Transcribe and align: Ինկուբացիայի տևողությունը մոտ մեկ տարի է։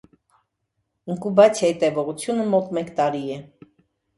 Ինկուբացիայի 1.15 1.75
տևողությունը 1.83 2.49
մոտ 2.55 2.75
մեկ 2.79 2.91
տարի 3.03 3.23
է։ 3.37 3.39